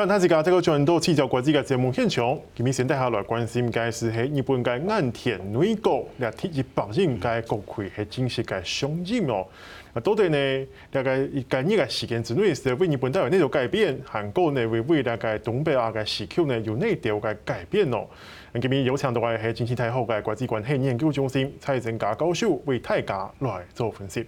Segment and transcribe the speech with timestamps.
[0.00, 9.46] 咁睇下这个转到气象国际嘅节目现场，今日先带下来关心嘅是喺日本嘅岸田内阁嚟提起北京嘅国会系正式嘅上任哦。
[9.92, 10.66] 啊，到底呢？
[10.90, 14.00] 大概喺呢个时间之内，是为日本带来哪种改变？
[14.06, 18.06] 韩国呢，为未来嘅东北亚嘅时区呢，有哪条嘅改变哦？
[18.54, 24.24] 今日有请到嘅系经济太后嘅国际关系研究中心蔡增家教授为大家来做分析。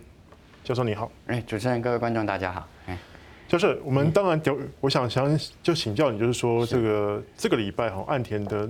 [0.65, 2.69] 教授你好，诶，主持人、各位观众大家好。
[3.53, 8.67] 就是我们当然就我想想就请教你，就是说这个这个礼拜哈，岸田的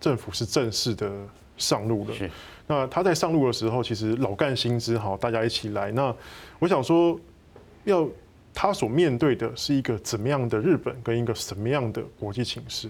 [0.00, 1.08] 政府是正式的
[1.56, 2.12] 上路了。
[2.12, 2.28] 是。
[2.66, 5.92] 那他在上路的时候，其实老干新枝哈，大家一起来。
[5.92, 6.12] 那
[6.58, 7.16] 我想说，
[7.84, 8.08] 要
[8.52, 12.88] 他所面对的是一个怎么样的日本，跟一个什么样的国际情势？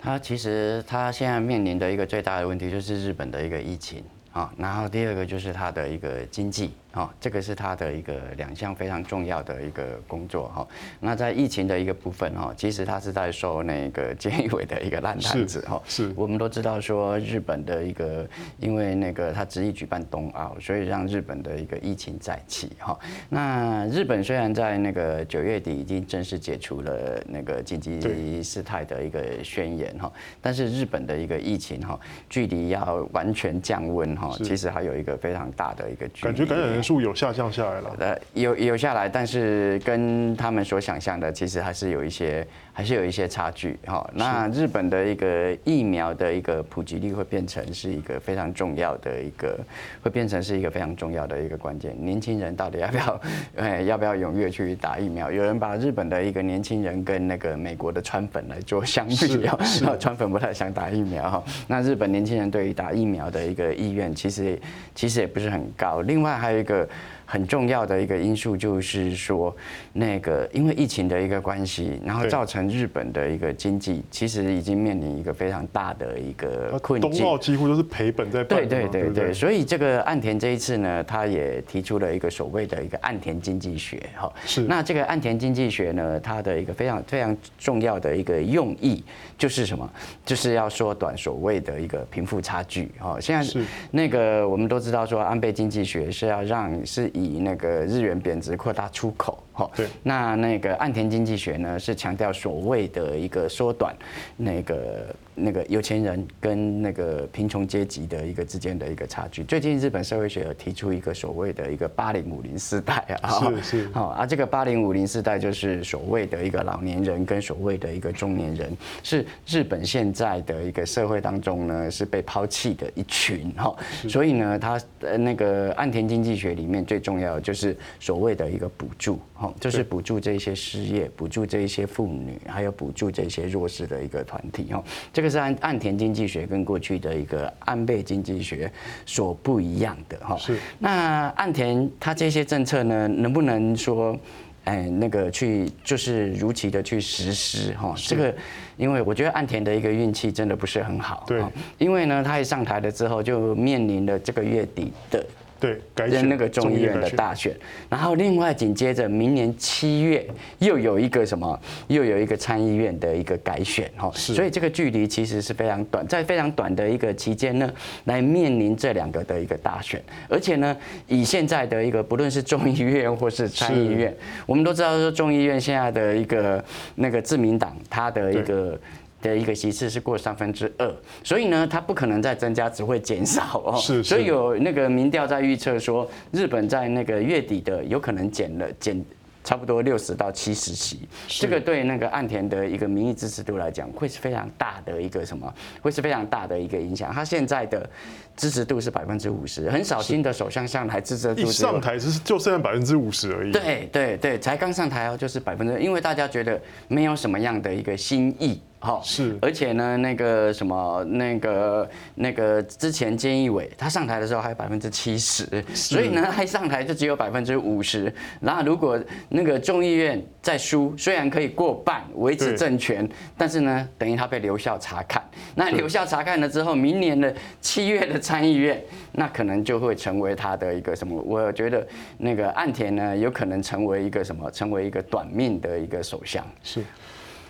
[0.00, 4.02] 他其实他现在面临的一个最大的问题就是日本的一个疫情
[4.32, 6.70] 啊，然后第二个就是他的一个经济。
[6.96, 10.66] 哦，这个是他的一个两项非常重要的一个工作哈。
[10.98, 15.80] 那在疫情的一个部分哈，其实他是在收那个监狱委的一个烂摊子哈。
[15.86, 16.10] 是。
[16.16, 18.26] 我们都知道说日本的一个，
[18.58, 22.98] 因为那个他执意举办冬奥，所以让日本的一个疫情再起哈。
[23.28, 36.32] 那日本虽然在那个九月底已经正式解除了那个紧急事态的一个宣言哈，但是日本的一个疫情哈，距离要完全降温哈，其实还有一个非常大的一个距离。
[36.32, 36.85] 感觉感染人。
[36.86, 44.06] 数有下降下来了，呃，有有下来，但是跟他们所想象的，其实还是有一些，还是有一些差距哈。
[44.12, 49.58] 那日本的一个疫苗的一个普及率会变成是一个非常重要的一个，
[50.02, 51.96] 会变成是一个非常重要的一个关键。
[51.98, 53.20] 年轻人到底要不要，
[53.56, 55.32] 哎，要不要踊跃去打疫苗？
[55.32, 59.58] 有人把日本的一个年轻人跟那个美国的川粉来做相比啊，
[59.98, 61.42] 川粉不太想打疫苗哈。
[61.66, 64.60] 那日本年轻人对于打疫苗的一个意愿，其实
[64.94, 66.02] 其实也不是很高。
[66.02, 66.86] 另外还有一个。
[67.26, 69.54] 很重要的一个因素就是说，
[69.92, 77.10] 那个因为疫情的一个关系，然后造成日本的一个经济其实已经面临一个非常大的一个困境。
[77.10, 78.60] 冬奥几乎都是赔本在办。
[78.60, 84.32] 对对对对，所以这个岸田这一次呢，他也提出了一个所谓的一个岸田经济学哈。
[84.44, 84.60] 是。
[84.62, 89.02] 那这个岸田经济学呢，它的一个非常非常重要的一个用意
[89.36, 89.90] 就是什么？
[90.24, 93.18] 就是要缩短所谓的一个贫富差距哈。
[93.20, 97.10] 现在是那个我们都知道说安倍经济学是要让是。
[97.16, 103.96] 以那个日元贬值扩大出口，哈，对，那那个岸田经济学呢是强调所谓的一个缩短
[104.36, 105.14] 那个。
[105.38, 109.44] 那个有钱人跟那个贫穷阶级的一个之间的一个差距。
[109.44, 113.28] 最近日本社会学有提出一个所谓的一个八零五零世代啊，
[113.60, 123.76] 是是， 好，而这个八零五零世代就是所谓的一个老年人跟所谓的一个中年人，是日本现在的一个社会当中呢是被抛弃的一群哈。
[124.08, 134.82] 所以呢，他呃那个岸田经济学里面最重要的就是所谓的一个补助，哈，就是补助这些失业，补助这一些妇女，还有补助这些弱势的一个团体哈。
[135.12, 135.26] 这个。
[135.26, 138.72] 是岸岸田经济学跟过去的一个安倍经济学
[139.04, 140.36] 所不一样的哈。
[140.38, 140.56] 是。
[140.78, 144.16] 那岸田他这些政策呢，能不能说，
[144.64, 147.92] 哎，那个去就是如期的去实施哈？
[147.96, 148.34] 这个，
[148.76, 151.24] 因为我觉得岸田的一个运气真的不是很好。
[151.26, 151.42] 对。
[151.76, 155.26] 因为呢，他一上台了之后，就面临了这个月底的。
[155.58, 157.56] 对，跟那个众议院的大选，
[157.88, 160.26] 然后另外紧接着明年七月
[160.58, 161.58] 又有一个什么，
[161.88, 167.72] 又有一个参议院的一个改选哈，所以这个距离其实是非常短，在非常短的一个期间呢，
[168.04, 170.76] 来面临这两个的一个大选，而且呢，
[171.08, 174.14] 以现在的一个不论是众议院或是参议院，
[174.44, 176.62] 我们都知道说众议院现在的一个
[176.96, 178.78] 那个自民党，他的一个。
[179.26, 180.90] 的一个席次是过三分之二，
[181.24, 183.76] 所以呢，它不可能再增加，只会减少哦。
[183.76, 189.04] 是，所以有那个民调在预测说，日本在那个月底的有可能减了减。
[189.44, 195.54] 差不多六十到七十席，这个对那个岸田的一个民意支持度来讲，会是非常大的一个什么？
[195.80, 197.14] 会是非常大的一个影响。
[197.14, 197.88] 他现在的
[198.36, 203.52] 支持度是百分之五十，很少新的首相上台支持度上台是就剩下百分之五十而已。
[203.52, 208.60] 对对对，才刚上台哦，就是百分之，因为大家觉得没有什么样的一个新意。
[208.78, 215.44] 好，是，而且呢，那个什么，那个那个之前菅义伟他上台的时候还有百分之七十，
[215.74, 218.12] 所以呢，他一上台就只有百分之五十。
[218.40, 225.22] 然后如果那个众议院再输，虽然可以过半维持政权，但是呢，等于他被留校察看。
[225.54, 228.80] 那留校查看了之后，明年的七月的参议院，
[229.12, 231.20] 那可能就会成为他的一个什么？
[231.22, 231.84] 我觉得
[232.18, 234.50] 那个岸田呢，有可能成为一个什么？
[234.50, 236.46] 成为一个短命的一个首相。
[236.62, 236.84] 是。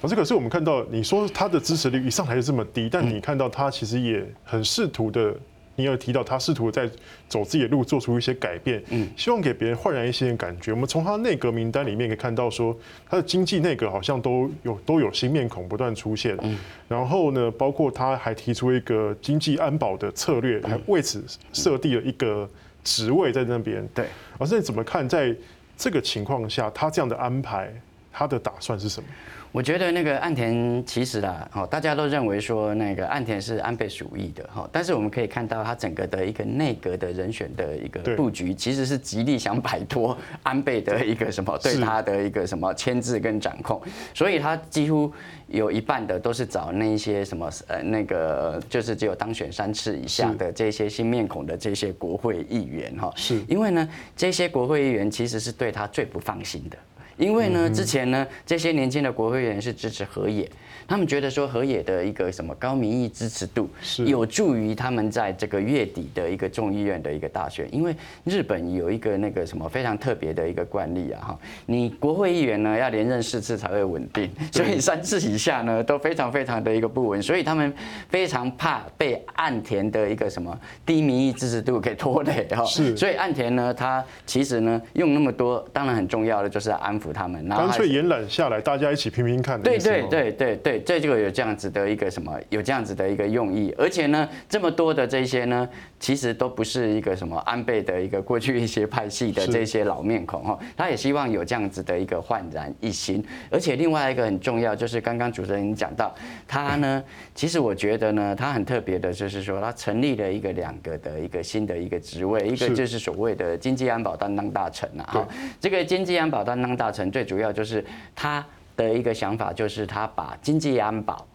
[0.00, 5.34] 可是，可是我们看到你说他的支持率一上台就这么低，但你看到他其实也很试图的
[5.75, 6.88] 你有提到他试图在
[7.28, 10.72] 走自己的路，做出一些改变，嗯，希望给别人焕然一新的感觉。
[10.72, 12.75] 我们从他内阁名单里面可以看到，说
[13.08, 16.58] 他的经济内阁好像都有都有新面孔不断出现，嗯，
[16.88, 21.22] 然后呢，包括他还提出一个经济安保的策略，还为此
[21.52, 22.48] 设定了一个
[22.82, 24.06] 职位在那边，对。
[24.38, 25.34] 老师你怎么看，在
[25.76, 27.70] 这个情况下，他这样的安排，
[28.10, 29.08] 他的打算是什么？
[29.52, 43.81] 我觉得那个岸田其实啦，哦，大家都认为说那个岸田是安倍属意的哈，但是我们可以看到他整个的一个内阁的人选的一个布局，其实是极力想摆脱安倍的一个什么对他的一个什么牵制跟掌控，
[44.12, 45.10] 所以他几乎
[45.46, 53.40] 有一半的都是找那一些什么呃那个就是只有当选三次以下的这些新面孔的这些国会议员哈，是。
[53.48, 56.76] 因为呢这些国会议员其实是对他最不放心的。
[57.16, 60.48] 因为呢，之前呢，这些年轻的国会议员是支持河野。
[60.88, 63.68] 他们觉得说河野的一个什么高民意支持度，
[64.06, 67.66] 有助于他们在这个月底的一个众议院的一个大选。
[67.74, 67.92] 因为
[68.22, 77.74] 日本有一个那个什么非常特别的一个惯例啊哈，你国会议员呢要连任四次才会稳定，所以三次以下呢都非常非常的一个不稳，所以他们
[78.08, 82.64] 非常怕被岸田的一个什么低民意支持度给拖累哈。
[82.64, 89.61] 是，所以岸田呢，他其实呢用那么多，当然很重要的就是安抚他们，干脆延揽下来，大家一起拼拼看。
[89.61, 90.81] 对对对对对。
[90.81, 95.69] 这就有这样子的一个什么，有这样子的一个用意，而且呢，这么多的这些呢，
[95.99, 106.14] 其实都不是一个什么安倍的一个过去一些派系的这些老面孔哈，他也希望有这样子的一个焕然一新，而且另外一个很重要就是刚刚主持人讲到，
[106.47, 107.03] 他呢，
[107.35, 115.29] 其实我觉得呢，他很特别的就是说，他成立了一个两个的一个新的一个职位，一个就是所谓的经济安保担当大臣啊，哈，
[115.61, 117.84] 这个经济安保担当大最主要就是
[118.14, 118.44] 他。
[118.76, 121.26] 的一个想法就是，他把经济安保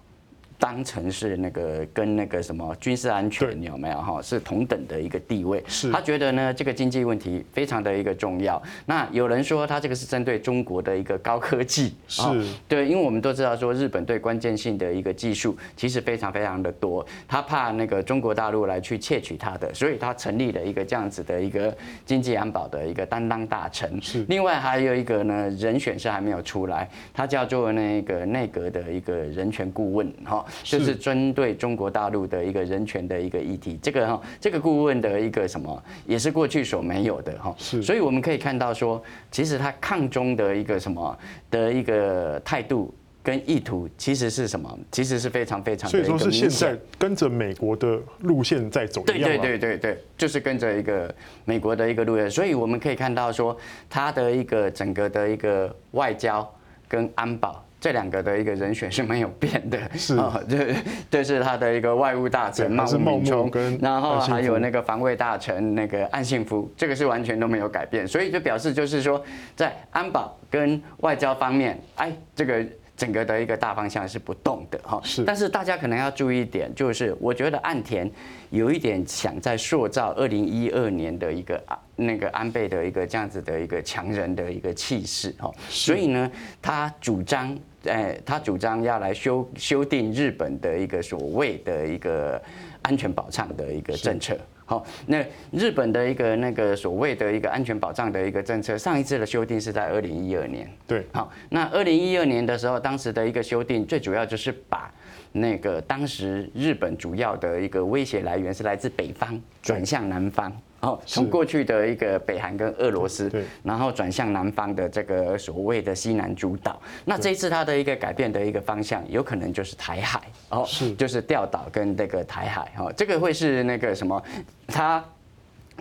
[0.62, 5.63] 当成是那个跟那个什么军事安全有没有哈，是同等的一个地位。
[5.68, 8.62] 是他觉得呢，这个经济问题非常的一个重要。
[8.86, 12.22] 那有人说他这个是针对中国的一个高科技，是
[12.68, 21.75] 对，因为我们都知道说日本对关键性的一个技术其实非常非常的多，他怕那个中国大陆来去窃取他的，所以他成立了一个这样子的一个
[22.06, 24.00] 经济安保的一个担当大臣。
[24.00, 30.46] 是，另外还有一个呢，人选是还没有出来，他叫做那个内阁的一个人权顾问哈。
[30.63, 37.53] 就是针对中国大陆的一个人权的一个议题，这个哈，这个顾问的一个什么，也是过去所没有的哈。
[37.57, 39.01] 是，所以我们可以看到说，
[39.31, 41.18] 其实他抗中的一个什么
[41.50, 42.94] 的一个态度
[43.24, 44.80] 跟意图，其实是什么？
[44.92, 45.89] 其实是非常非常。
[45.89, 49.03] 所以说是现在跟着美国的路线在走。
[49.03, 51.13] 对对对对对，就是跟着一个
[51.45, 52.30] 美国的一个路线。
[52.30, 53.56] 所以我们可以看到说，
[53.89, 56.48] 他的一个整个的一个外交
[56.88, 57.63] 跟安保。
[57.81, 60.16] 这两个的一个人选是没有变的，是。
[60.16, 60.75] 啊，这
[61.10, 63.51] 这是他的一个外务大臣茂木敏充，
[63.81, 69.19] 然后还有那个防卫大臣那个岸信夫，这个是完全都没有改变，所以就表示就是说，
[69.56, 72.63] 在安保跟外交方面，哎，这个
[73.01, 75.01] 整个的一个大方向是不动的哈。
[75.03, 78.07] 是，但是大家可能要注意一点，就是我觉得岸田
[78.51, 86.31] 有一点想在塑造二零一二年的一个啊那个安倍的一个这样子的一个强人的一个气势哈，所以呢，
[86.62, 87.57] 他主张。
[87.86, 92.39] 哎，他主张要来修修订日本的一个所谓的一个
[92.83, 94.38] 安全保障的一个政策。
[94.72, 95.22] 好，那
[95.52, 100.66] 日本的一个那个所谓的一个安全保障的一个政策，上一次的修订是在二零一二年。
[100.88, 104.90] 对，好，那二零一二年的时候，当时的一个修订最主要就是把
[105.34, 110.50] 那个当时日本主要的一个威胁来源是来自北方转向南方。
[110.82, 116.82] 哦，从过去的一个北韩跟俄罗斯，对然后转向南方的这个所谓的西南诸岛。
[117.06, 120.20] 那这一次它的一个改变的一个方向，有可能就是台海
[120.50, 124.22] 哦，是就是钓岛跟那个台海哦，这个会是那个什么？
[124.66, 125.04] 他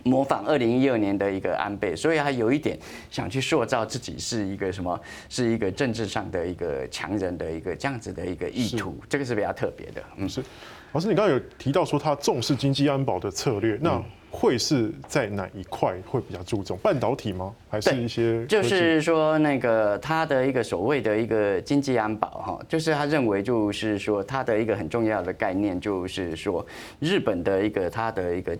[0.04, 2.78] 模仿二零一二年的一个安倍，所以他有一点
[3.10, 5.00] 想去塑造自己是一个什么？
[5.30, 10.02] 是一个政治上的一个强人的一个这样子的一个意图，这个是比较特别的。
[10.16, 10.42] 嗯，是。
[10.92, 13.98] 老师，你刚刚有提到说他重视经济安保的策略，那。
[14.30, 17.52] 会是在哪一块会比较注重半导体吗？
[17.68, 18.46] 还是一些？
[18.46, 26.64] 就是说，那个他的一个所谓的一个经济安保哈，就是他认为就是说他的一个很重要的概念就是说，
[27.00, 28.56] 日本的一个他的一个，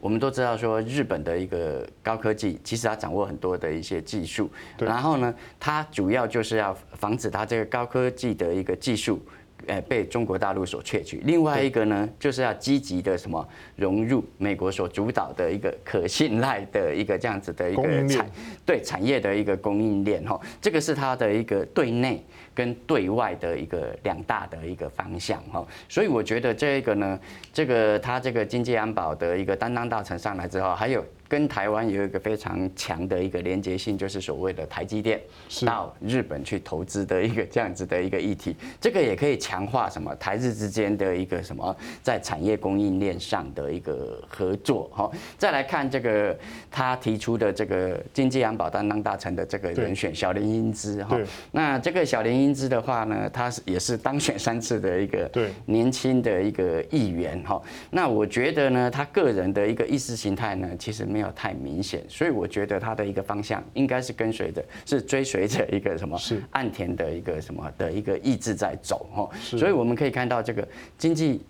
[0.00, 4.48] 我们都知道说日本的一个高科技，其实他掌握很多的一些技术，
[4.78, 9.20] 然后呢，他主要就是要防止它这个高科技的一个技术。
[9.68, 11.22] 呃，被中国大陆所窃取。
[11.24, 13.46] 另外一个呢，就是要积极的什么
[13.76, 18.30] 融入美国所主导的一个可信赖的一个这样子的一个产
[18.66, 20.40] 对产业的一个供应链哈。
[20.60, 25.66] 这个是它的一个对内跟对外的一个两大的一个方向哈。
[25.88, 27.20] 所以我觉得这个呢，
[27.52, 31.04] 这个它这个经济安保的一个担当大臣上来之后，还有。
[31.28, 35.20] 跟台湾有一个非常强的一个连接性，就是所谓的台积电
[35.66, 44.90] 到日本去投资的一个这样子的一个议题，这个也可以强化什么台日之间的一个什么在产业供应链上的一个合作。
[44.90, 46.34] 好，再来看这个
[46.70, 51.20] 他提出的这个经济安保担当大臣的这个人选小林英姿哈，
[51.52, 55.30] 那这个小林英姿的话呢，他是也是当选三次的一个
[55.66, 61.17] 年轻的一个议员哈，那我觉得呢，他个人的一个意识形态呢，其实没。
[61.18, 66.16] 没有太明显，所以我觉得它的一个方向应该是跟随着，是追随着一个什么
[66.52, 69.28] 岸田的一个什么的一个意志在走哈。
[69.40, 71.44] 所以我们可以看到这个经济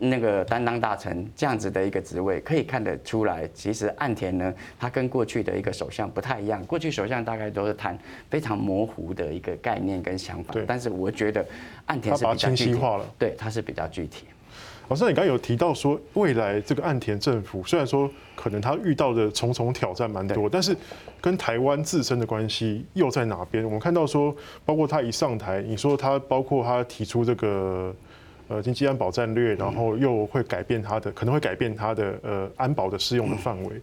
[0.00, 6.60] 那个担当大臣这样子的一个职位，可以看得出来，其实岸田呢，他跟过去的一个首相不太一样。
[6.66, 7.96] 过去首相大概都是谈
[8.28, 11.46] 非常模糊的一个概念跟想法，但是我觉得
[11.84, 14.26] 岸田是比较具体化了，对，他是比较具体。
[14.88, 20.76] 老师，你刚刚有提到说，未来这个岸田政府虽然说可能他遇到的重重挑战蛮多，但是
[21.20, 23.64] 跟台湾自身的关系又在哪边？
[23.64, 27.92] 我们看到说，包括他一上台，你说他包括他提出这个
[28.46, 33.80] 呃经济安保战略，然后又会改变他的，可能会改变他的呃安保的适用的范围，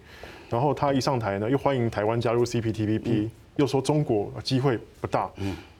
[0.50, 5.30] 然后他一上台呢，又欢迎台湾加入 CPTPP，又说中国机会不大，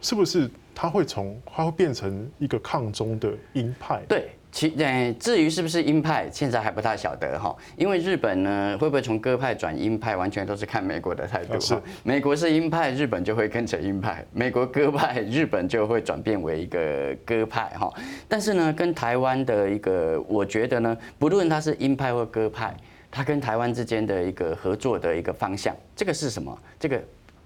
[0.02, 4.02] 是不是他会从他会变成一个抗中的鹰派？
[4.10, 4.30] 对。
[4.54, 7.54] 其呃，至于是不是鹰派，现在还不太晓得哈。
[7.76, 11.60] 因为日本呢，会不会从鸽派转鹰派，完全都是看美国的态度。
[11.60, 17.92] 是，美国是鹰派，日本就会跟着鹰派；美国鸽派，日本就会转变为一个鸽派哈。
[18.28, 22.78] 但是呢，跟台湾的一个，我觉得呢，不论它是鹰派或鸽派，
[23.10, 26.56] 它跟台湾之间的一个合作的一个方向，这个是什么？
[26.80, 27.02] 这个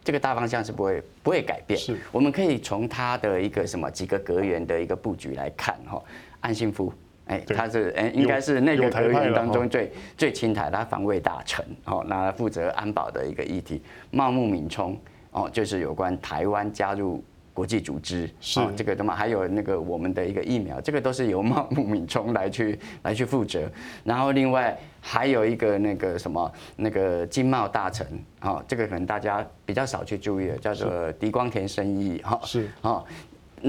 [0.08, 1.78] 这个大方向是不会不会改变。
[1.78, 6.02] 是，我们可以从它的一个什么几个阁员的一个布局来看哈。
[6.40, 6.94] 岸信夫，
[7.26, 13.82] 哎，他是哎，应该是那个阁员当中最最亲台，他防卫大臣，哦，那负责安保的一个议题。
[14.10, 14.98] 茂木敏充，
[15.32, 17.22] 哦，就是有关台湾加入
[17.58, 19.16] 国际组织，是这个的嘛？
[19.16, 23.68] 还有那个我们的一个疫苗，这个都是由茂 木敏充来去来去负责。
[24.04, 28.06] 然后另外还有一个那个什么那个经贸大臣，
[28.42, 33.04] 哦，这个可能大家比较少去注意的，叫做狄光田生意，哈，是哦，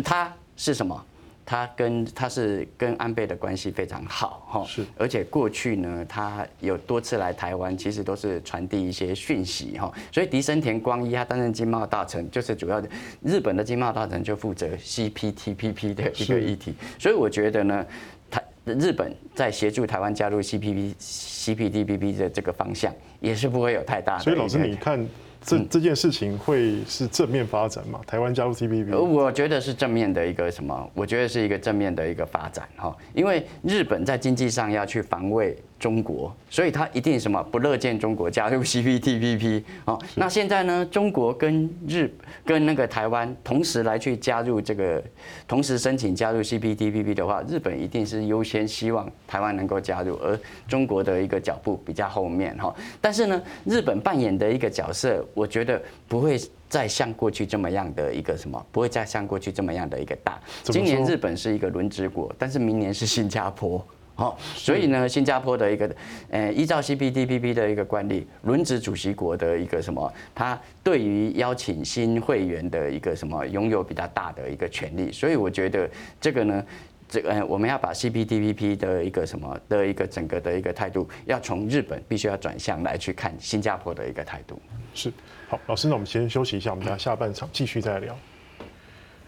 [0.05, 1.03] 他是什么？
[1.51, 12.89] 他跟他是跟安倍的关系非常好哈，是，而且过去呢，他有多次来台湾，其实都是传递一些讯息哈，所以迪生田光一他担任经贸大臣，就是主要的
[13.23, 17.87] 日本的经贸大臣就负责 CPTPP 的一个议题，所以我觉得呢，
[18.31, 24.23] 台日本在协助台湾加入 CPP CPTPP 的这个方向，也是不会有太大的。
[24.23, 25.09] 所以老师你看。
[25.41, 28.01] 这这件事情会是正面发展吗？
[28.07, 28.99] 台湾加入 CPTPP？
[28.99, 30.91] 我觉得是正面的一个什么？
[30.95, 35.57] 我觉得是一个正面的一个发展哈，因为日本在经济上要去防卫。
[35.79, 39.99] 中国，所以他一定什么不乐见中国加入 CPTPP 哦。
[40.17, 42.11] 那现在呢，中国跟日
[42.45, 45.03] 跟那个台湾同时来去加入这个，
[45.47, 52.75] 同时申请加入 CPTPP 的话，日本一定是优先希望台湾能够加入，而中国的一个脚步比较后面哈。
[53.01, 56.37] 但是呢，日本扮演的一个角色，我觉得不会
[56.69, 60.41] 再像过去这么样的一个什么，不会再像过去这么样的一个大。
[60.65, 63.85] 今年日本是一个轮值国，但是明年是新加坡。
[64.19, 65.89] 好，所以呢，新加坡的一个，
[66.29, 75.13] 呃，依照 CPTPP 的一个惯例，轮值主席国的一个什么，他对于邀请新会员的一个什么，拥有比较大的一个权利。
[75.13, 75.89] 所以我觉得
[76.21, 76.67] 这个呢，
[77.09, 84.61] 这个我们要把 CPTPP 的一个什么的一个整个的一个态度，要从日本必须要转向来去看新加坡的一个态度。
[84.95, 85.13] 是，
[85.49, 88.19] 好，老师，那我们先休息一下，我们等下下半场继续再聊。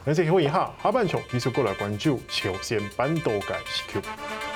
[0.04, 4.49] 那这回一下下半场继续过来关注朝鲜半导体时局。